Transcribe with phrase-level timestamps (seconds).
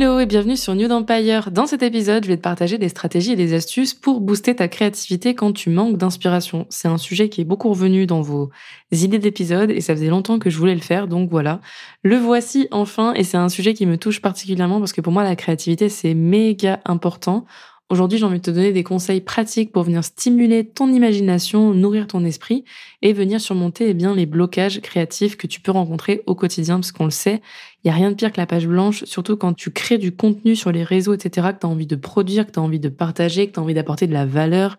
[0.00, 1.50] Hello et bienvenue sur New Empire.
[1.50, 4.68] Dans cet épisode, je vais te partager des stratégies et des astuces pour booster ta
[4.68, 6.66] créativité quand tu manques d'inspiration.
[6.68, 8.48] C'est un sujet qui est beaucoup revenu dans vos
[8.92, 11.60] idées d'épisodes et ça faisait longtemps que je voulais le faire, donc voilà.
[12.04, 15.24] Le voici enfin et c'est un sujet qui me touche particulièrement parce que pour moi
[15.24, 17.44] la créativité c'est méga important.
[17.90, 22.06] Aujourd'hui, j'ai envie de te donner des conseils pratiques pour venir stimuler ton imagination, nourrir
[22.06, 22.64] ton esprit
[23.00, 26.92] et venir surmonter eh bien les blocages créatifs que tu peux rencontrer au quotidien parce
[26.92, 27.40] qu'on le sait,
[27.82, 30.14] il y a rien de pire que la page blanche, surtout quand tu crées du
[30.14, 32.78] contenu sur les réseaux, etc., que tu as envie de produire, que tu as envie
[32.78, 34.76] de partager, que tu as envie d'apporter de la valeur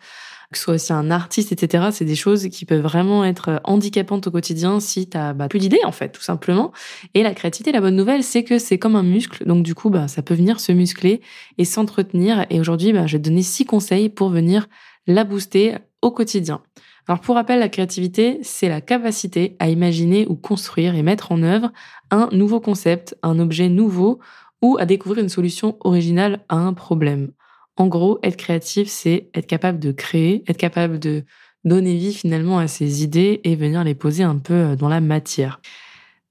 [0.52, 1.90] que ce soit aussi un artiste, etc.
[1.92, 5.60] C'est des choses qui peuvent vraiment être euh, handicapantes au quotidien si t'as bah, plus
[5.60, 6.72] d'idées en fait, tout simplement.
[7.14, 9.90] Et la créativité, la bonne nouvelle, c'est que c'est comme un muscle, donc du coup,
[9.90, 11.22] bah, ça peut venir se muscler
[11.58, 12.46] et s'entretenir.
[12.50, 14.68] Et aujourd'hui, bah, je vais te donner six conseils pour venir
[15.06, 16.62] la booster au quotidien.
[17.08, 21.42] Alors pour rappel, la créativité, c'est la capacité à imaginer ou construire et mettre en
[21.42, 21.72] œuvre
[22.12, 24.20] un nouveau concept, un objet nouveau
[24.62, 27.32] ou à découvrir une solution originale à un problème.
[27.80, 31.24] En gros, être créatif, c'est être capable de créer, être capable de
[31.64, 35.00] donner vie finalement à ses idées et venir les poser un peu euh, dans la
[35.00, 35.62] matière.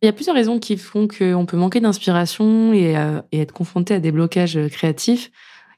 [0.02, 3.94] Il y a plusieurs raisons qui font qu'on peut manquer d'inspiration euh, et, être confronté
[3.94, 5.30] à des blocages euh, créatifs.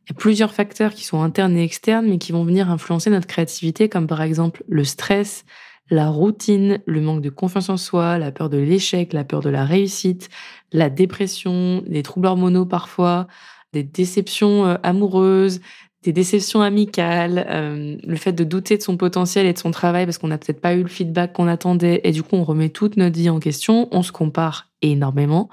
[0.07, 3.11] Il y a plusieurs facteurs qui sont internes et externes, mais qui vont venir influencer
[3.11, 5.45] notre créativité, comme par exemple le stress,
[5.89, 9.51] la routine, le manque de confiance en soi, la peur de l'échec, la peur de
[9.51, 10.31] la réussite,
[10.73, 13.29] la dépression, les troubles hormonaux parfois,
[13.73, 15.61] des déceptions euh, amoureuses,
[16.03, 20.07] des déceptions amicales, euh, le fait de douter de son potentiel et de son travail
[20.07, 22.71] parce qu'on n'a peut-être pas eu le feedback qu'on attendait et du coup on remet
[22.71, 25.51] toute notre vie en question, on se compare énormément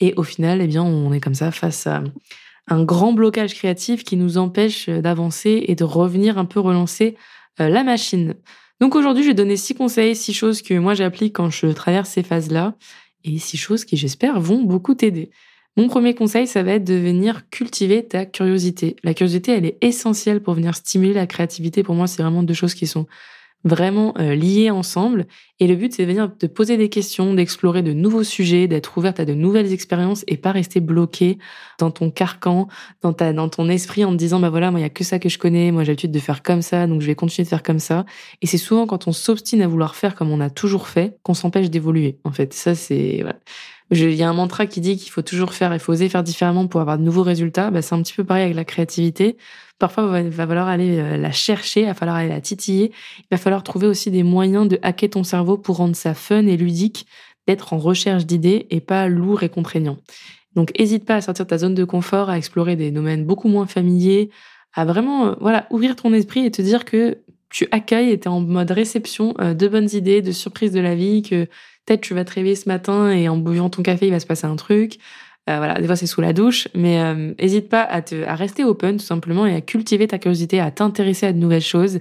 [0.00, 2.02] et au final, eh bien, on est comme ça face à
[2.68, 7.16] un grand blocage créatif qui nous empêche d'avancer et de revenir un peu relancer
[7.60, 8.34] euh, la machine.
[8.80, 12.10] Donc aujourd'hui, je vais donner six conseils, six choses que moi j'applique quand je traverse
[12.10, 12.74] ces phases-là
[13.24, 15.30] et six choses qui j'espère vont beaucoup t'aider.
[15.78, 18.96] Mon premier conseil, ça va être de venir cultiver ta curiosité.
[19.04, 21.84] La curiosité, elle est essentielle pour venir stimuler la créativité.
[21.84, 23.06] Pour moi, c'est vraiment deux choses qui sont
[23.62, 25.28] vraiment euh, liées ensemble.
[25.60, 28.98] Et le but, c'est de venir te poser des questions, d'explorer de nouveaux sujets, d'être
[28.98, 31.38] ouverte à de nouvelles expériences et pas rester bloqué
[31.78, 32.66] dans ton carcan,
[33.02, 35.04] dans, ta, dans ton esprit en te disant, bah voilà, moi, il y a que
[35.04, 37.44] ça que je connais, moi, j'ai l'habitude de faire comme ça, donc je vais continuer
[37.44, 38.04] de faire comme ça.
[38.42, 41.34] Et c'est souvent quand on s'obstine à vouloir faire comme on a toujours fait qu'on
[41.34, 42.18] s'empêche d'évoluer.
[42.24, 43.24] En fait, ça, c'est...
[43.90, 46.22] Il y a un mantra qui dit qu'il faut toujours faire, il faut oser faire
[46.22, 47.70] différemment pour avoir de nouveaux résultats.
[47.70, 49.38] Bah, c'est un petit peu pareil avec la créativité.
[49.78, 52.92] Parfois, il va falloir aller euh, la chercher, il va falloir aller la titiller.
[53.20, 56.46] Il va falloir trouver aussi des moyens de hacker ton cerveau pour rendre ça fun
[56.46, 57.06] et ludique,
[57.46, 59.96] d'être en recherche d'idées et pas lourd et contraignant.
[60.54, 63.48] Donc, hésite pas à sortir de ta zone de confort, à explorer des domaines beaucoup
[63.48, 64.30] moins familiers,
[64.74, 67.18] à vraiment, euh, voilà, ouvrir ton esprit et te dire que
[67.50, 70.80] tu accueilles et tu es en mode réception euh, de bonnes idées, de surprises de
[70.80, 71.44] la vie, que
[71.86, 74.26] peut-être tu vas te réveiller ce matin et en buvant ton café, il va se
[74.26, 74.98] passer un truc.
[75.48, 78.34] Euh, voilà, des fois c'est sous la douche, mais euh, hésite pas à, te, à
[78.34, 82.00] rester open tout simplement et à cultiver ta curiosité, à t'intéresser à de nouvelles choses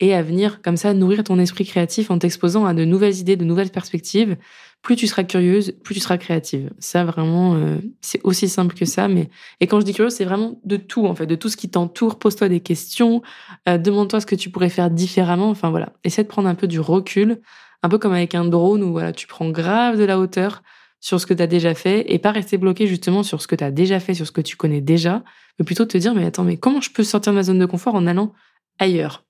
[0.00, 3.36] et à venir comme ça nourrir ton esprit créatif en t'exposant à de nouvelles idées,
[3.36, 4.36] de nouvelles perspectives.
[4.82, 6.70] Plus tu seras curieuse, plus tu seras créative.
[6.78, 9.08] Ça vraiment, euh, c'est aussi simple que ça.
[9.08, 9.28] Mais
[9.60, 11.68] et quand je dis curieuse, c'est vraiment de tout en fait, de tout ce qui
[11.68, 12.18] t'entoure.
[12.18, 13.20] Pose-toi des questions,
[13.66, 15.50] demande-toi ce que tu pourrais faire différemment.
[15.50, 17.40] Enfin voilà, essaie de prendre un peu du recul
[17.82, 20.62] un peu comme avec un drone où voilà, tu prends grave de la hauteur
[21.00, 23.54] sur ce que tu as déjà fait et pas rester bloqué justement sur ce que
[23.54, 25.22] tu as déjà fait, sur ce que tu connais déjà,
[25.58, 27.66] mais plutôt te dire mais attends, mais comment je peux sortir de ma zone de
[27.66, 28.34] confort en allant
[28.78, 29.24] ailleurs?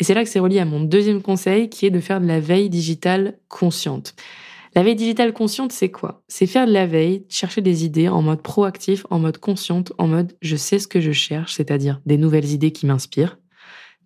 [0.00, 2.26] Et c'est là que c'est relié à mon deuxième conseil qui est de faire de
[2.26, 4.14] la veille digitale consciente.
[4.74, 6.22] La veille digitale consciente, c'est quoi?
[6.28, 10.06] C'est faire de la veille, chercher des idées en mode proactif, en mode consciente, en
[10.06, 13.38] mode je sais ce que je cherche, c'est-à-dire des nouvelles idées qui m'inspirent,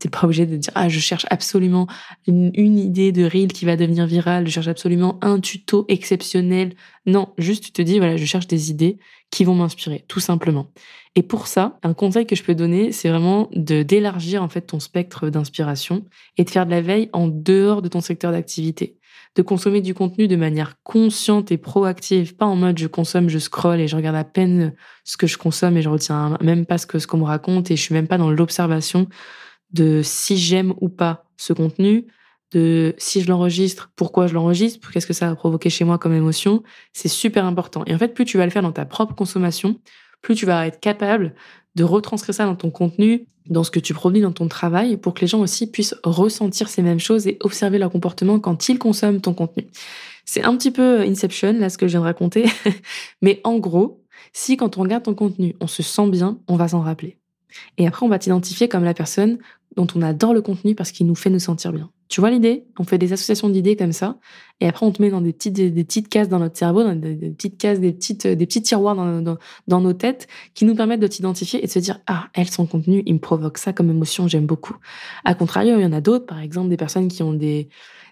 [0.02, 1.86] T'es pas obligé de dire ah je cherche absolument
[2.26, 6.74] une, idée de reel qui va devenir virale, je cherche absolument un tuto exceptionnel.
[7.06, 8.98] Non, juste tu te dis voilà je cherche des idées
[9.30, 10.72] qui vont m'inspirer tout simplement.
[11.14, 14.80] Et pour ça, un conseil que je peux donner, c'est vraiment d'élargir en fait ton
[14.80, 16.04] spectre d'inspiration
[16.36, 18.98] et de faire de la veille en dehors de ton secteur d'activité
[19.34, 23.38] de consommer du contenu de manière consciente et proactive, pas en mode je consomme, je
[23.38, 24.74] scrolle et je regarde à peine
[25.04, 27.76] ce que je consomme et je retiens même pas ce ce qu'on me raconte et
[27.76, 29.08] je suis même pas dans l'observation
[29.72, 32.06] de si j'aime ou pas ce contenu,
[32.52, 36.12] de si je l'enregistre, pourquoi je l'enregistre, qu'est-ce que ça va provoquer chez moi comme
[36.12, 37.82] émotion, c'est super important.
[37.86, 39.80] Et en fait, plus tu vas le faire dans ta propre consommation,
[40.20, 41.34] plus tu vas être capable
[41.74, 45.14] de retranscrire ça dans ton contenu, dans ce que tu produis dans ton travail, pour
[45.14, 48.78] que les gens aussi puissent ressentir ces mêmes choses et observer leur comportement quand ils
[48.78, 49.66] consomment ton contenu.
[50.24, 52.44] C'est un petit peu Inception, là, ce que je viens de raconter.
[53.22, 56.68] Mais en gros, si quand on regarde ton contenu, on se sent bien, on va
[56.68, 57.18] s'en rappeler.
[57.78, 59.38] Et après, on va t'identifier comme la personne
[59.76, 61.90] dont on adore le contenu parce qu'il nous fait nous sentir bien.
[62.08, 62.66] Tu vois l'idée?
[62.78, 64.18] On fait des associations d'idées comme ça,
[64.60, 67.56] et après on te met dans des petites, cases dans notre cerveau, dans des, petites
[67.56, 71.64] cases, des petites, des petits tiroirs dans, dans, nos têtes qui nous permettent de t'identifier
[71.64, 74.44] et de se dire ah elle son contenu, il me provoque ça comme émotion, j'aime
[74.44, 74.76] beaucoup.
[75.24, 77.70] À contrario, il y en a d'autres, par exemple des personnes qui ont des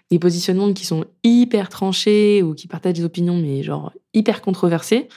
[0.09, 5.09] des positionnements qui sont hyper tranchés ou qui partagent des opinions mais genre hyper controversées,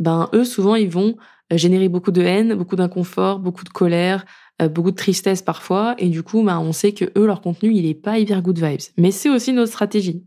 [0.00, 1.16] ben eux souvent ils vont
[1.56, 4.24] générer beaucoup de haine, beaucoup d'inconfort, beaucoup de colère,
[4.60, 7.72] euh, beaucoup de tristesse parfois, et du coup, bah, on sait que eux, leur contenu,
[7.72, 8.80] il est pas hyper good vibes.
[8.98, 10.22] Mais c'est aussi notre stratégie.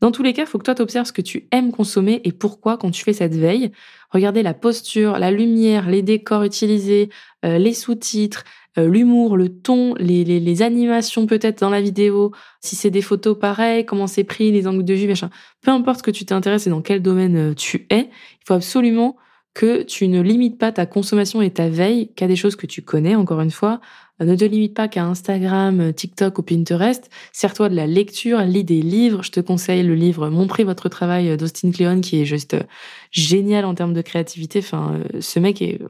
[0.00, 2.32] Dans tous les cas, il faut que toi t'observes ce que tu aimes consommer et
[2.32, 3.70] pourquoi quand tu fais cette veille.
[4.10, 7.10] Regardez la posture, la lumière, les décors utilisés,
[7.44, 8.44] euh, les sous-titres,
[8.78, 13.02] euh, l'humour, le ton, les, les, les animations peut-être dans la vidéo, si c'est des
[13.02, 15.28] photos pareilles, comment c'est pris, les angles de vue, machin.
[15.60, 19.16] Peu importe ce que tu t'intéresses et dans quel domaine tu es, il faut absolument
[19.54, 22.82] que tu ne limites pas ta consommation et ta veille qu'à des choses que tu
[22.82, 23.80] connais, encore une fois.
[24.20, 27.10] Euh, ne te limite pas qu'à Instagram, euh, TikTok ou Pinterest.
[27.32, 29.22] Sers-toi de la lecture, lis des livres.
[29.22, 32.62] Je te conseille le livre Mon prix, votre travail d'Austin Kleon qui est juste euh,
[33.10, 34.60] génial en termes de créativité.
[34.60, 35.80] Enfin, ce mec est,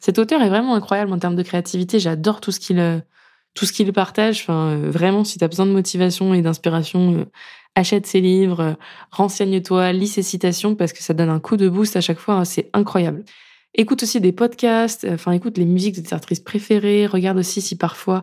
[0.00, 1.98] cet auteur est vraiment incroyable en termes de créativité.
[1.98, 3.04] J'adore tout ce qu'il,
[3.54, 4.40] tout ce qu'il partage.
[4.42, 7.26] Enfin, vraiment, si tu as besoin de motivation et d'inspiration,
[7.74, 8.72] achète ses livres, euh,
[9.10, 12.34] renseigne-toi, lis ses citations parce que ça donne un coup de boost à chaque fois,
[12.34, 13.24] hein, c'est incroyable.
[13.74, 17.60] Écoute aussi des podcasts, euh, enfin écoute les musiques de tes artistes préférées, regarde aussi
[17.62, 18.22] si parfois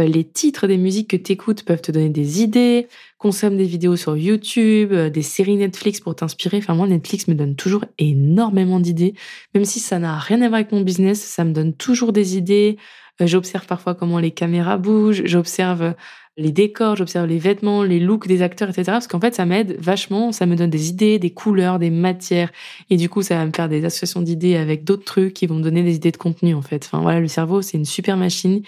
[0.00, 3.64] euh, les titres des musiques que tu écoutes peuvent te donner des idées, consomme des
[3.64, 6.58] vidéos sur YouTube, des séries Netflix pour t'inspirer.
[6.58, 9.14] Enfin moi Netflix me donne toujours énormément d'idées,
[9.54, 12.36] même si ça n'a rien à voir avec mon business, ça me donne toujours des
[12.36, 12.76] idées.
[13.20, 15.94] J'observe parfois comment les caméras bougent, j'observe
[16.38, 18.84] les décors, j'observe les vêtements, les looks des acteurs, etc.
[18.92, 22.52] Parce qu'en fait, ça m'aide vachement, ça me donne des idées, des couleurs, des matières.
[22.90, 25.56] Et du coup, ça va me faire des associations d'idées avec d'autres trucs qui vont
[25.56, 26.84] me donner des idées de contenu, en fait.
[26.86, 28.62] Enfin, voilà, le cerveau, c'est une super machine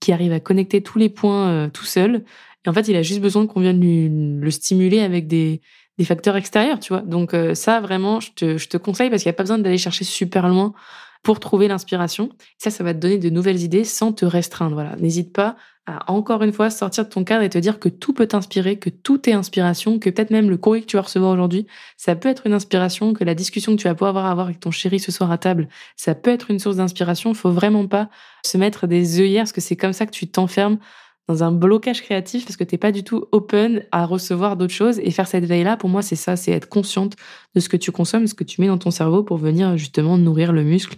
[0.00, 2.24] qui arrive à connecter tous les points euh, tout seul.
[2.64, 5.60] Et en fait, il a juste besoin qu'on vienne le stimuler avec des,
[5.98, 7.02] des facteurs extérieurs, tu vois.
[7.02, 9.58] Donc euh, ça, vraiment, je te, je te conseille parce qu'il n'y a pas besoin
[9.58, 10.72] d'aller chercher super loin
[11.22, 12.30] pour trouver l'inspiration.
[12.56, 14.72] Ça, ça va te donner de nouvelles idées sans te restreindre.
[14.72, 15.56] Voilà, n'hésite pas
[16.06, 18.90] encore une fois sortir de ton cadre et te dire que tout peut t'inspirer, que
[18.90, 21.66] tout est inspiration, que peut-être même le courrier que tu vas recevoir aujourd'hui,
[21.96, 24.70] ça peut être une inspiration, que la discussion que tu vas pouvoir avoir, avec ton
[24.70, 27.34] chéri ce soir à table, ça peut être une source d'inspiration.
[27.34, 28.08] Faut vraiment pas
[28.44, 30.78] se mettre des œillères parce que c'est comme ça que tu t'enfermes
[31.30, 34.98] dans un blocage créatif parce que t'es pas du tout open à recevoir d'autres choses
[34.98, 37.14] et faire cette veille là pour moi c'est ça c'est être consciente
[37.54, 40.18] de ce que tu consommes ce que tu mets dans ton cerveau pour venir justement
[40.18, 40.96] nourrir le muscle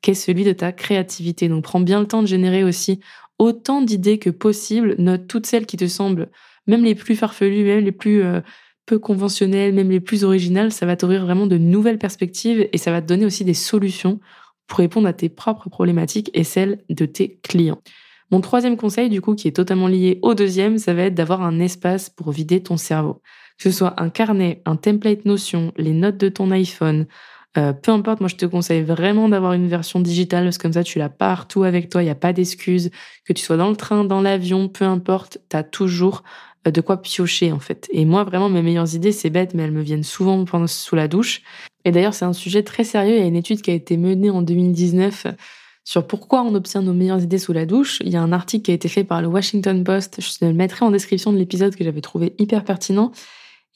[0.00, 3.00] qu'est celui de ta créativité donc prends bien le temps de générer aussi
[3.38, 6.30] autant d'idées que possible note toutes celles qui te semblent
[6.66, 8.40] même les plus farfelues même les plus euh,
[8.86, 12.90] peu conventionnelles même les plus originales ça va t'ouvrir vraiment de nouvelles perspectives et ça
[12.90, 14.20] va te donner aussi des solutions
[14.66, 17.80] pour répondre à tes propres problématiques et celles de tes clients
[18.30, 21.42] mon troisième conseil, du coup, qui est totalement lié au deuxième, ça va être d'avoir
[21.42, 23.22] un espace pour vider ton cerveau.
[23.58, 27.06] Que ce soit un carnet, un template Notion, les notes de ton iPhone,
[27.56, 30.72] euh, peu importe, moi je te conseille vraiment d'avoir une version digitale parce que comme
[30.72, 32.90] ça tu l'as partout avec toi, il n'y a pas d'excuses.
[33.24, 36.24] Que tu sois dans le train, dans l'avion, peu importe, tu as toujours
[36.66, 37.88] euh, de quoi piocher en fait.
[37.92, 40.96] Et moi vraiment mes meilleures idées, c'est bête, mais elles me viennent souvent pendant sous
[40.96, 41.42] la douche.
[41.84, 43.16] Et d'ailleurs c'est un sujet très sérieux.
[43.16, 45.28] Il y a une étude qui a été menée en 2019
[45.84, 48.00] sur pourquoi on obtient nos meilleures idées sous la douche.
[48.04, 50.52] Il y a un article qui a été fait par le Washington Post, je le
[50.54, 53.12] mettrai en description de l'épisode que j'avais trouvé hyper pertinent.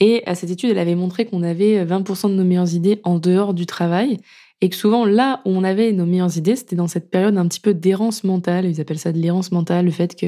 [0.00, 3.52] Et cette étude, elle avait montré qu'on avait 20% de nos meilleures idées en dehors
[3.52, 4.18] du travail
[4.60, 7.46] et que souvent là où on avait nos meilleures idées, c'était dans cette période un
[7.46, 8.66] petit peu d'errance mentale.
[8.66, 10.26] Ils appellent ça de l'errance mentale, le fait que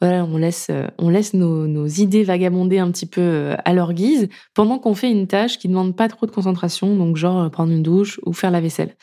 [0.00, 3.92] voilà, on laisse, on laisse nos, nos idées vagabonder un petit peu euh, à leur
[3.92, 7.48] guise pendant qu'on fait une tâche qui ne demande pas trop de concentration, donc genre
[7.52, 8.96] prendre une douche ou faire la vaisselle.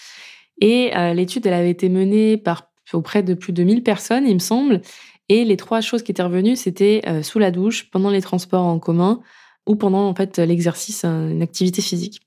[0.59, 4.33] Et euh, l'étude, elle avait été menée par auprès de plus de 1000 personnes, il
[4.33, 4.81] me semble.
[5.29, 8.65] Et les trois choses qui étaient revenues, c'était euh, sous la douche, pendant les transports
[8.65, 9.21] en commun
[9.67, 12.21] ou pendant en fait l'exercice, une activité physique.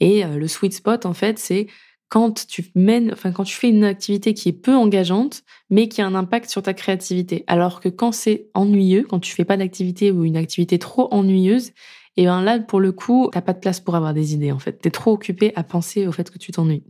[0.00, 1.66] Et euh, le sweet spot, en fait, c'est
[2.08, 6.00] quand tu mènes, enfin quand tu fais une activité qui est peu engageante, mais qui
[6.00, 7.44] a un impact sur ta créativité.
[7.46, 11.72] Alors que quand c'est ennuyeux, quand tu fais pas d'activité ou une activité trop ennuyeuse,
[12.16, 14.58] et ben là, pour le coup, t'as pas de place pour avoir des idées, en
[14.60, 14.80] fait.
[14.80, 16.84] T'es trop occupé à penser au fait que tu t'ennuies.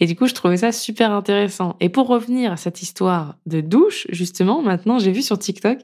[0.00, 1.76] Et du coup, je trouvais ça super intéressant.
[1.80, 5.78] Et pour revenir à cette histoire de douche, justement, maintenant, j'ai vu sur TikTok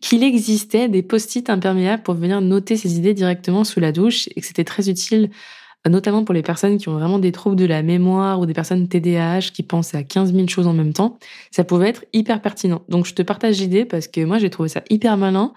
[0.00, 4.40] qu'il existait des post-it imperméables pour venir noter ses idées directement sous la douche et
[4.40, 5.30] que c'était très utile
[5.88, 8.88] notamment pour les personnes qui ont vraiment des troubles de la mémoire ou des personnes
[8.88, 11.18] TDAH qui pensent à 15 000 choses en même temps,
[11.50, 12.82] ça pouvait être hyper pertinent.
[12.88, 15.52] Donc je te partage l'idée parce que moi j'ai trouvé ça hyper malin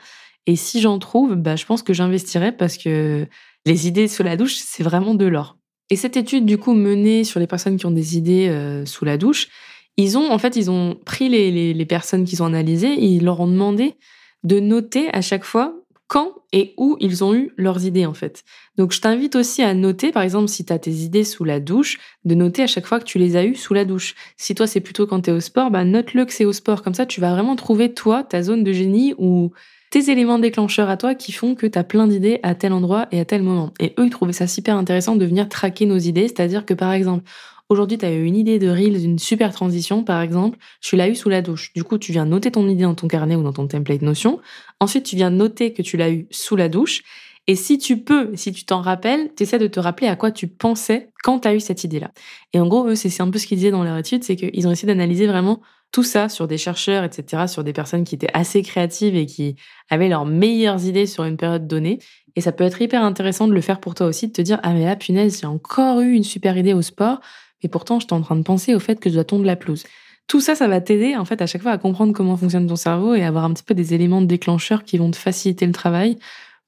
[0.48, 3.28] et si j'en trouve, bah, je pense que j'investirais parce que
[3.66, 5.58] les idées sous la douche, c'est vraiment de l'or.
[5.90, 9.04] Et cette étude, du coup, menée sur les personnes qui ont des idées euh, sous
[9.04, 9.50] la douche,
[9.98, 13.06] ils ont, en fait, ils ont pris les, les, les personnes qu'ils ont analysées et
[13.06, 13.96] ils leur ont demandé
[14.44, 15.76] de noter à chaque fois
[16.08, 18.46] quand et où ils ont eu leurs idées, en fait.
[18.78, 21.60] Donc, je t'invite aussi à noter, par exemple, si tu as tes idées sous la
[21.60, 24.16] douche, de noter à chaque fois que tu les as eues sous la douche.
[24.38, 26.84] Si toi, c'est plutôt quand tu es au sport, bah, note-le que c'est au sport.
[26.84, 29.52] Comme ça, tu vas vraiment trouver, toi, ta zone de génie où
[29.90, 33.08] tes éléments déclencheurs à toi qui font que tu as plein d'idées à tel endroit
[33.12, 33.74] et à tel moment.
[33.80, 36.92] Et eux, ils trouvaient ça super intéressant de venir traquer nos idées, c'est-à-dire que par
[36.92, 37.24] exemple,
[37.70, 41.08] aujourd'hui, tu as eu une idée de Reels, une super transition, par exemple, tu l'as
[41.08, 41.72] eu sous la douche.
[41.74, 44.40] Du coup, tu viens noter ton idée dans ton carnet ou dans ton template Notion.
[44.80, 47.04] Ensuite, tu viens noter que tu l'as eu sous la douche.
[47.50, 50.32] Et si tu peux, si tu t'en rappelles, tu essaies de te rappeler à quoi
[50.32, 52.12] tu pensais quand tu as eu cette idée-là.
[52.52, 54.68] Et en gros, eux, c'est un peu ce qu'ils disaient dans leur étude, c'est qu'ils
[54.68, 58.32] ont essayé d'analyser vraiment tout ça sur des chercheurs, etc., sur des personnes qui étaient
[58.34, 59.56] assez créatives et qui
[59.90, 62.00] avaient leurs meilleures idées sur une période donnée.
[62.36, 64.60] Et ça peut être hyper intéressant de le faire pour toi aussi, de te dire,
[64.64, 67.20] ah mais là, punaise, j'ai encore eu une super idée au sport,
[67.64, 69.84] mais pourtant, j'étais en train de penser au fait que je dois tondre la pelouse.
[70.28, 72.76] Tout ça, ça va t'aider, en fait, à chaque fois à comprendre comment fonctionne ton
[72.76, 76.18] cerveau et avoir un petit peu des éléments déclencheurs qui vont te faciliter le travail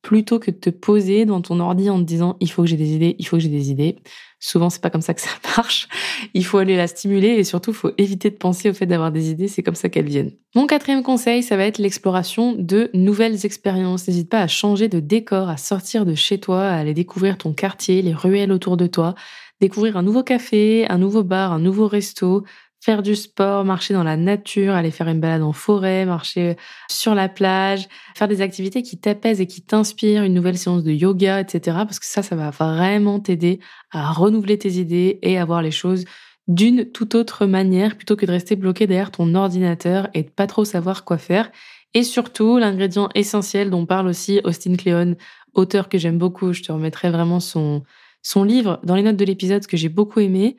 [0.01, 2.77] plutôt que de te poser dans ton ordi en te disant il faut que j'ai
[2.77, 3.97] des idées, il faut que j'ai des idées.
[4.41, 5.87] Souvent, c'est pas comme ça que ça marche.
[6.33, 9.29] Il faut aller la stimuler et surtout, faut éviter de penser au fait d'avoir des
[9.29, 9.49] idées.
[9.49, 10.31] C'est comme ça qu'elles viennent.
[10.55, 14.07] Mon quatrième conseil, ça va être l'exploration de nouvelles expériences.
[14.07, 17.53] N'hésite pas à changer de décor, à sortir de chez toi, à aller découvrir ton
[17.53, 19.15] quartier, les ruelles autour de toi,
[19.59, 22.45] découvrir un nouveau café, un nouveau bar, un nouveau resto,
[22.81, 26.55] faire du sport, marcher dans la nature, aller faire une balade en forêt, marcher
[26.89, 30.91] sur la plage, faire des activités qui t'apaisent et qui t'inspirent, une nouvelle séance de
[30.91, 31.77] yoga, etc.
[31.79, 33.59] Parce que ça, ça va vraiment t'aider
[33.91, 36.05] à renouveler tes idées et à voir les choses
[36.47, 40.47] d'une toute autre manière plutôt que de rester bloqué derrière ton ordinateur et de pas
[40.47, 41.51] trop savoir quoi faire.
[41.93, 45.15] Et surtout, l'ingrédient essentiel dont parle aussi Austin Kleon,
[45.53, 47.83] auteur que j'aime beaucoup, je te remettrai vraiment son,
[48.21, 50.57] son livre dans les notes de l'épisode que j'ai beaucoup aimé.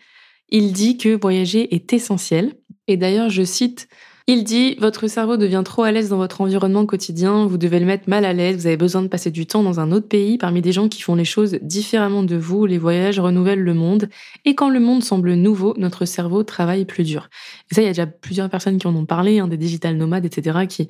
[0.51, 2.55] Il dit que voyager est essentiel.
[2.89, 3.89] Et d'ailleurs, je cite,
[4.33, 7.87] il dit, votre cerveau devient trop à l'aise dans votre environnement quotidien, vous devez le
[7.87, 10.39] mettre mal à l'aise, vous avez besoin de passer du temps dans un autre pays
[10.39, 14.09] parmi des gens qui font les choses différemment de vous, les voyages renouvellent le monde,
[14.45, 17.29] et quand le monde semble nouveau, notre cerveau travaille plus dur.
[17.71, 19.97] Et ça, il y a déjà plusieurs personnes qui en ont parlé, hein, des digital
[19.97, 20.89] nomades, etc., qui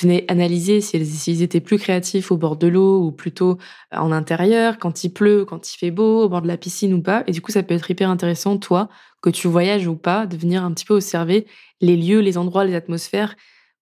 [0.00, 3.58] venaient analyser s'ils étaient plus créatifs au bord de l'eau ou plutôt
[3.92, 7.02] en intérieur, quand il pleut, quand il fait beau, au bord de la piscine ou
[7.02, 7.24] pas.
[7.26, 8.88] Et du coup, ça peut être hyper intéressant, toi,
[9.22, 11.46] que tu voyages ou pas, de venir un petit peu observer
[11.80, 13.34] les lieux, les endroits, les atmosphères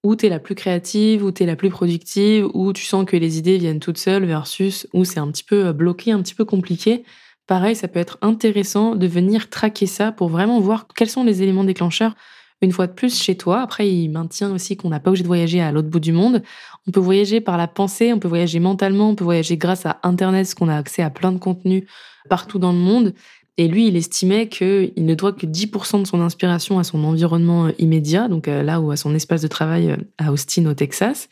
[0.03, 3.05] où tu es la plus créative, où tu es la plus productive, où tu sens
[3.05, 6.23] que les idées viennent toutes seules versus où c'est un petit peu euh, bloqué, un
[6.23, 7.03] petit peu compliqué.
[7.47, 11.43] Pareil, ça peut être intéressant de venir traquer ça pour vraiment voir quels sont les
[11.43, 12.15] éléments déclencheurs
[12.63, 13.61] une fois de plus chez toi.
[13.61, 16.43] Après, il maintient aussi qu'on n'a pas obligé de voyager à l'autre bout du monde.
[16.87, 19.99] On peut voyager par la pensée, on peut voyager mentalement, on peut voyager grâce à
[20.03, 21.85] Internet, parce qu'on a accès à plein de contenus
[22.29, 23.13] partout dans le monde.
[23.59, 27.67] Et lui, il estimait qu'il ne doit que 10% de son inspiration à son environnement
[27.67, 30.75] euh, immédiat, donc euh, là où à son espace de travail euh, à Austin, au
[30.75, 31.29] Texas.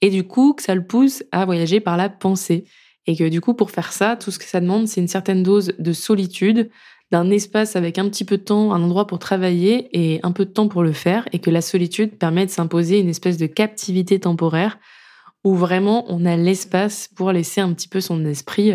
[0.00, 2.64] Et du coup, que ça le pousse à voyager par la pensée.
[3.06, 5.42] Et que du coup, pour faire ça, tout ce que ça demande, c'est une certaine
[5.42, 6.70] dose de solitude,
[7.12, 10.44] d'un espace avec un petit peu de temps, un endroit pour travailler et un peu
[10.44, 11.28] de temps pour le faire.
[11.32, 14.78] Et que la solitude permet de s'imposer une espèce de captivité temporaire
[15.44, 18.74] où vraiment on a l'espace pour laisser un petit peu son esprit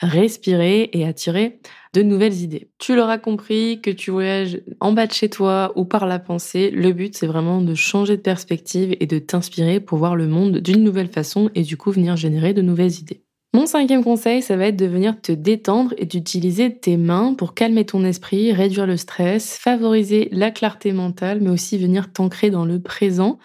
[0.00, 1.60] respirer et attirer
[1.94, 2.68] de nouvelles idées.
[2.78, 6.70] Tu l'auras compris, que tu voyages en bas de chez toi ou par la pensée,
[6.70, 10.58] le but c'est vraiment de changer de perspective et de t'inspirer pour voir le monde
[10.58, 13.22] d'une nouvelle façon et du coup venir générer de nouvelles idées.
[13.54, 17.54] Mon cinquième conseil, ça va être de venir te détendre et d'utiliser tes mains pour
[17.54, 22.66] calmer ton esprit, réduire le stress, favoriser la clarté mentale, mais aussi venir t'ancrer dans
[22.66, 23.38] le présent,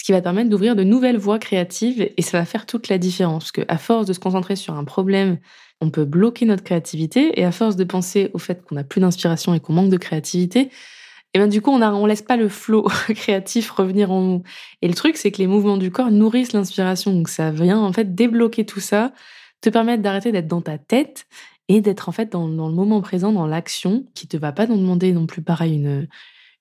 [0.00, 2.96] ce qui va permettre d'ouvrir de nouvelles voies créatives et ça va faire toute la
[2.96, 3.52] différence.
[3.52, 5.36] Parce qu'à force de se concentrer sur un problème
[5.82, 9.02] on peut bloquer notre créativité et à force de penser au fait qu'on n'a plus
[9.02, 10.70] d'inspiration et qu'on manque de créativité, et
[11.34, 14.42] eh ben du coup on a, on laisse pas le flot créatif revenir en nous.
[14.80, 17.92] Et le truc c'est que les mouvements du corps nourrissent l'inspiration, donc ça vient en
[17.92, 19.12] fait débloquer tout ça,
[19.60, 21.26] te permettre d'arrêter d'être dans ta tête
[21.68, 25.12] et d'être en fait dans, le moment présent, dans l'action, qui te va pas demander
[25.12, 26.08] non plus pareil une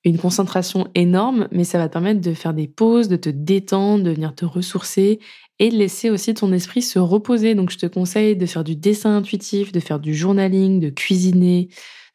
[0.06, 4.04] une concentration énorme, mais ça va te permettre de faire des pauses, de te détendre,
[4.04, 5.20] de venir te ressourcer
[5.60, 7.54] et de laisser aussi ton esprit se reposer.
[7.54, 11.70] Donc je te conseille de faire du dessin intuitif, de faire du journaling, de cuisiner,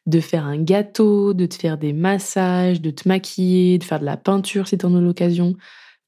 [0.07, 4.05] de faire un gâteau, de te faire des massages, de te maquiller, de faire de
[4.05, 5.55] la peinture si tu en as l'occasion.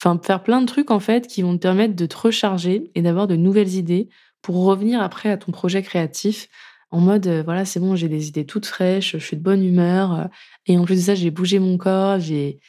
[0.02, 3.02] Enfin, faire plein de trucs en fait qui vont te permettre de te recharger et
[3.02, 4.10] d'avoir de nouvelles idées
[4.42, 6.48] pour revenir après à ton projet créatif
[6.91, 9.63] en mode euh, voilà, c'est bon, j'ai des idées toutes fraîches, je suis de bonne
[9.63, 10.25] humeur euh,
[10.67, 12.60] et en plus de ça, j'ai bougé mon corps, j'ai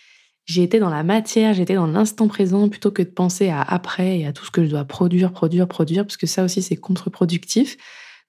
[0.56, 4.26] été dans la matière, j'étais dans l'instant présent plutôt que de penser à après et
[4.26, 7.76] à tout ce que je dois produire, produire, produire parce que ça aussi c'est contre-productif.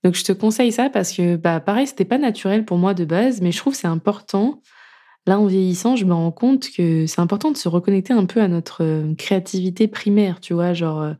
[0.03, 3.05] Donc je te conseille ça parce que bah pareil, c'était pas naturel pour moi de
[3.05, 4.61] base, mais je trouve c'est important
[5.27, 8.41] là en vieillissant, je me rends compte que c'est important de se reconnecter un peu
[8.41, 11.13] à notre euh, créativité primaire, tu vois, genre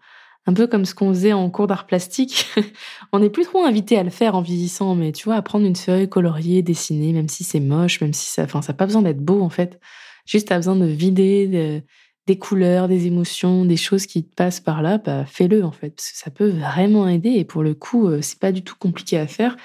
[0.49, 2.47] un peu comme ce qu'on faisait en cours d'art plastique.
[3.13, 5.65] on n'est plus trop invité à le faire en vieillissant, mais tu vois, à prendre
[5.65, 8.85] une feuille, colorier, dessiner, même si c'est moche, même si ça, enfin, ça n'a pas
[8.85, 9.79] besoin d'être beau en fait.
[10.25, 11.83] Juste, as besoin de vider
[12.27, 15.89] des couleurs, des émotions, des choses qui te passent par là, bah, fais-le en fait,
[15.91, 17.31] parce que ça peut vraiment aider.
[17.31, 19.55] Et pour le coup, euh, c'est pas du tout compliqué à faire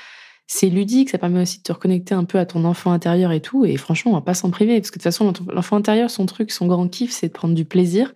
[0.47, 3.41] c'est ludique, ça permet aussi de te reconnecter un peu à ton enfant intérieur et
[3.41, 3.64] tout.
[3.64, 6.26] Et franchement, on va pas s'en priver, parce que de toute façon, l'enfant intérieur, son
[6.26, 8.12] truc, son grand kiff, c'est de prendre du plaisir.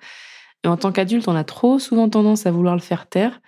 [0.64, 3.40] Et en tant qu'adulte, on a trop souvent tendance à vouloir le faire taire.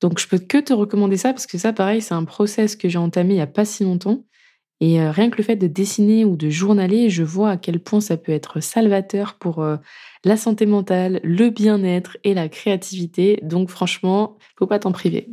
[0.00, 2.88] Donc, je peux que te recommander ça, parce que ça, pareil, c'est un process que
[2.88, 4.24] j'ai entamé il y a pas si longtemps.
[4.80, 7.80] Et euh, rien que le fait de dessiner ou de journaler, je vois à quel
[7.80, 9.76] point ça peut être salvateur pour euh,
[10.24, 13.38] la santé mentale, le bien-être et la créativité.
[13.42, 15.28] Donc franchement, faut pas t'en priver.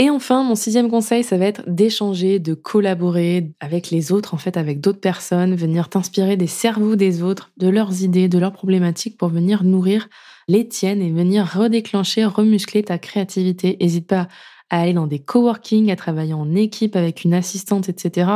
[0.00, 4.36] Et enfin, mon sixième conseil, ça va être d'échanger, de collaborer avec les autres, en
[4.36, 8.52] fait, avec d'autres personnes, venir t'inspirer des cerveaux des autres, de leurs idées, de leurs
[8.52, 10.08] problématiques pour venir nourrir
[10.46, 13.76] les tiennes et venir redéclencher, remuscler ta créativité.
[13.80, 14.28] N'hésite pas
[14.70, 18.30] à aller dans des coworking, à travailler en équipe avec une assistante, etc.,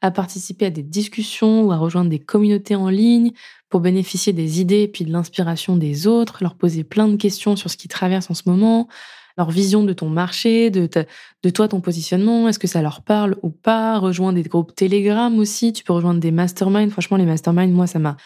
[0.00, 3.32] à participer à des discussions ou à rejoindre des communautés en ligne
[3.70, 7.56] pour bénéficier des idées et puis de l'inspiration des autres, leur poser plein de questions
[7.56, 8.88] sur ce qui traverse en ce moment,
[9.38, 10.88] leur vision de ton marché, de,
[11.42, 15.38] de toi, ton positionnement, est-ce que ça leur parle ou pas, rejoindre des groupes Telegram
[15.38, 18.16] aussi, tu peux rejoindre des masterminds, franchement les masterminds, moi ça m'a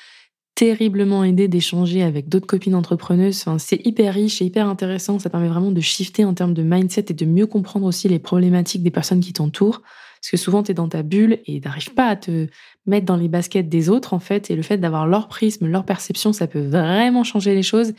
[0.54, 3.45] terriblement aidé d'échanger avec d'autres copines entrepreneuses.
[3.59, 5.19] C'est hyper riche et hyper intéressant.
[5.19, 8.19] Ça permet vraiment de shifter en termes de mindset et de mieux comprendre aussi les
[8.19, 9.80] problématiques des personnes qui t'entourent.
[9.80, 12.47] Parce que souvent, tu es dans ta bulle et n'arrives pas à te
[12.86, 14.50] mettre dans les baskets des autres, en fait.
[14.50, 17.92] Et le fait d'avoir leur prisme, leur perception, ça peut vraiment changer les choses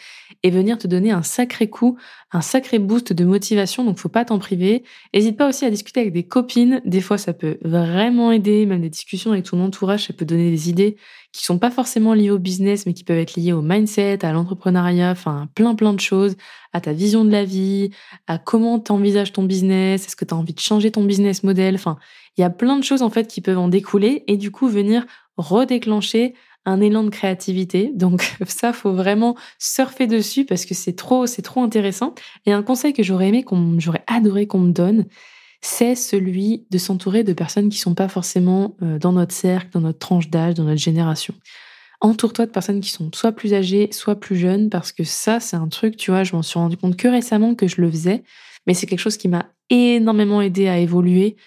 [0.43, 1.97] et venir te donner un sacré coup,
[2.31, 3.83] un sacré boost de motivation.
[3.83, 4.83] Donc, faut pas t'en priver.
[5.13, 6.81] N'hésite pas aussi à discuter avec des copines.
[6.85, 8.65] Des fois, ça peut vraiment aider.
[8.65, 10.97] Même des discussions avec ton entourage, ça peut donner des idées
[11.33, 14.31] qui sont pas forcément liées au business, mais qui peuvent être liées au mindset, à
[14.31, 16.35] l'entrepreneuriat, enfin, plein, plein de choses,
[16.73, 17.89] à ta vision de la vie,
[18.27, 21.73] à comment t'envisages ton business, est-ce que tu as envie de changer ton business model,
[21.73, 21.97] enfin,
[22.37, 24.67] il y a plein de choses en fait qui peuvent en découler et du coup
[24.67, 25.05] venir
[25.37, 26.33] redéclencher
[26.65, 27.91] un élan de créativité.
[27.93, 32.13] Donc ça, faut vraiment surfer dessus parce que c'est trop, c'est trop intéressant.
[32.45, 35.05] Et un conseil que j'aurais aimé, qu'on, j'aurais adoré qu'on me donne,
[35.61, 39.81] c'est celui de s'entourer de personnes qui sont pas forcément euh, dans notre cercle, dans
[39.81, 41.33] notre tranche d'âge, dans notre génération.
[42.01, 45.55] Entoure-toi de personnes qui sont soit plus âgées, soit plus jeunes, parce que ça, c'est
[45.55, 48.23] un truc, tu vois, je m'en suis rendu compte que récemment que je le faisais,
[48.67, 51.37] mais c'est quelque chose qui m'a énormément aidé à évoluer,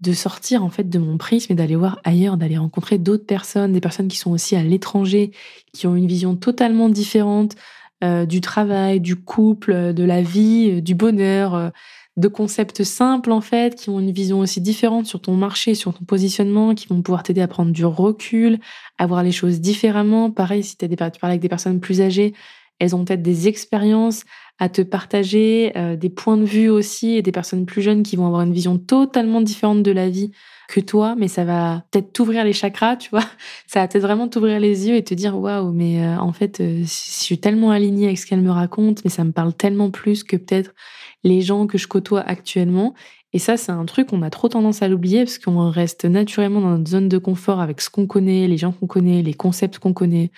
[0.00, 3.72] de sortir en fait de mon prisme et d'aller voir ailleurs, d'aller rencontrer d'autres personnes,
[3.72, 5.30] des personnes qui sont aussi à l'étranger,
[5.72, 7.56] qui ont une vision totalement différente
[8.04, 11.70] euh, du travail, du couple, de la vie, euh, du bonheur, euh,
[12.18, 15.94] de concepts simples en fait, qui ont une vision aussi différente sur ton marché, sur
[15.94, 18.58] ton positionnement, qui vont pouvoir t'aider à prendre du recul,
[18.98, 20.30] à voir les choses différemment.
[20.30, 22.34] Pareil, si des, tu parles avec des personnes plus âgées,
[22.78, 24.24] elles ont peut-être des expériences
[24.58, 28.16] à te partager, euh, des points de vue aussi, et des personnes plus jeunes qui
[28.16, 30.30] vont avoir une vision totalement différente de la vie
[30.68, 33.24] que toi, mais ça va peut-être t'ouvrir les chakras, tu vois.
[33.66, 36.60] Ça va peut-être vraiment t'ouvrir les yeux et te dire waouh, mais euh, en fait,
[36.60, 39.90] euh, je suis tellement alignée avec ce qu'elle me raconte, mais ça me parle tellement
[39.90, 40.74] plus que peut-être
[41.22, 42.94] les gens que je côtoie actuellement.
[43.32, 46.60] Et ça, c'est un truc qu'on a trop tendance à l'oublier parce qu'on reste naturellement
[46.60, 49.78] dans notre zone de confort avec ce qu'on connaît, les gens qu'on connaît, les concepts
[49.78, 50.30] qu'on connaît,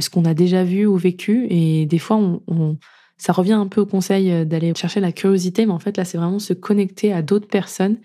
[0.00, 1.46] ce qu'on a déjà vu ou vécu.
[1.50, 2.76] Et des fois, on
[3.18, 6.04] ça revient un peu au conseil euh, d'aller chercher la curiosité, mais en fait là
[6.04, 7.98] c'est vraiment se connecter à d'autres personnes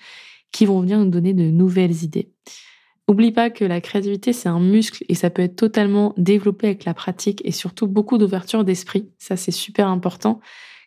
[0.52, 2.32] qui vont venir nous donner de nouvelles idées.
[3.08, 6.86] Oublie pas que la créativité c'est un muscle et ça peut être totalement développé avec
[6.86, 9.10] la pratique et surtout beaucoup d'ouverture d'esprit.
[9.18, 10.40] Ça c'est super important.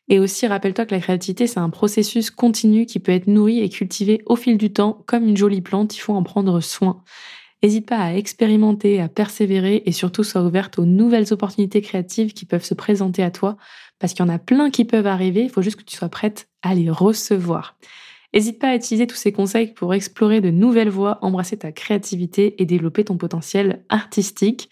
[0.09, 3.69] Et aussi rappelle-toi que la créativité c'est un processus continu qui peut être nourri et
[3.69, 7.03] cultivé au fil du temps comme une jolie plante, il faut en prendre soin.
[7.63, 12.45] N'hésite pas à expérimenter, à persévérer et surtout sois ouverte aux nouvelles opportunités créatives qui
[12.45, 13.57] peuvent se présenter à toi
[13.99, 16.09] parce qu'il y en a plein qui peuvent arriver, il faut juste que tu sois
[16.09, 17.77] prête à les recevoir.
[18.35, 22.61] N'hésite pas à utiliser tous ces conseils pour explorer de nouvelles voies, embrasser ta créativité
[22.61, 24.69] et développer ton potentiel artistique.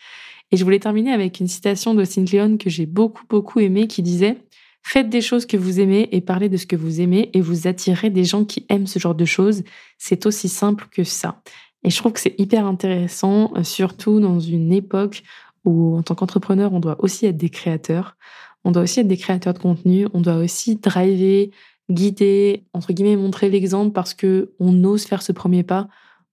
[0.51, 4.03] Et je voulais terminer avec une citation d'Austin Kleon que j'ai beaucoup beaucoup aimée qui
[4.03, 4.39] disait
[4.87, 7.67] Faites des choses que vous aimez et parlez de ce que vous aimez et vous
[7.67, 9.65] attirez des gens qui aiment ce genre de choses.
[9.97, 11.41] C'est aussi simple que ça.
[11.85, 15.23] Et je trouve que c'est hyper intéressant, euh, surtout dans une époque
[15.65, 18.17] où en tant qu'entrepreneur, on doit aussi être des créateurs.
[18.65, 20.07] On doit aussi être des créateurs de contenu.
[20.15, 21.51] On doit aussi driver,
[21.91, 25.89] guider, entre guillemets, montrer l'exemple parce que on ose faire ce premier pas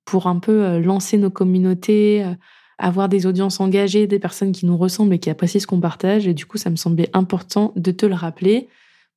[0.05, 2.33] pour un peu euh, lancer nos communautés, euh,
[2.77, 6.27] avoir des audiences engagées, des personnes qui nous ressemblent et qui apprécient ce qu'on partage.
[6.27, 8.67] Et du coup, ça me semblait important de te le rappeler.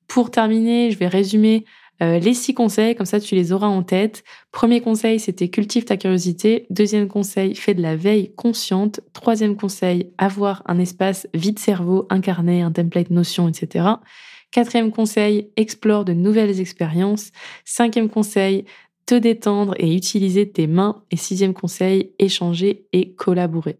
[0.07, 1.65] Pour terminer, je vais résumer
[2.03, 4.25] euh, les six conseils, comme ça tu les auras en tête.
[4.51, 6.67] Premier conseil, c'était cultive ta curiosité.
[6.71, 9.01] Deuxième conseil, fais de la veille consciente.
[9.13, 13.87] Troisième conseil, avoir un espace vide-cerveau incarné, un template notion, etc.
[14.51, 17.31] Quatrième conseil, explore de nouvelles expériences.
[17.65, 18.65] Cinquième conseil,
[19.07, 21.03] te détendre et utiliser tes mains.
[21.11, 23.79] Et sixième conseil, échanger et collaborer.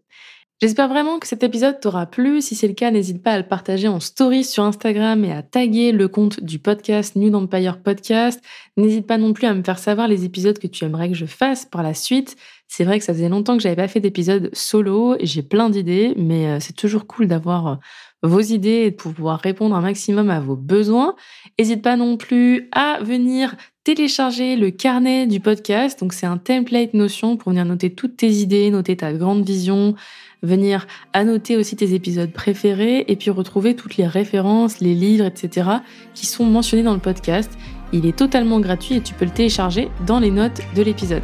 [0.61, 2.41] J'espère vraiment que cet épisode t'aura plu.
[2.41, 5.43] Si c'est le cas, n'hésite pas à le partager en story sur Instagram et à
[5.43, 8.41] taguer le compte du podcast New Empire Podcast.
[8.77, 11.25] N'hésite pas non plus à me faire savoir les épisodes que tu aimerais que je
[11.25, 12.37] fasse par la suite.
[12.69, 15.69] C'est vrai que ça faisait longtemps que j'avais pas fait d'épisode solo et j'ai plein
[15.69, 17.75] d'idées, mais euh, c'est toujours cool d'avoir euh,
[18.23, 21.15] vos idées et de pouvoir répondre un maximum à vos besoins.
[21.59, 25.99] N'hésite pas non plus à venir télécharger le carnet du podcast.
[25.99, 29.95] Donc c'est un template Notion pour venir noter toutes tes idées, noter ta grande vision,
[30.41, 35.69] venir annoter aussi tes épisodes préférés et puis retrouver toutes les références, les livres, etc.
[36.15, 37.51] qui sont mentionnés dans le podcast.
[37.93, 41.23] Il est totalement gratuit et tu peux le télécharger dans les notes de l'épisode.